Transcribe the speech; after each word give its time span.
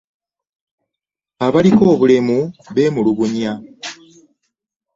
Abaliko 1.45 1.83
obulemu 1.93 2.37
bemulugunya. 2.75 3.53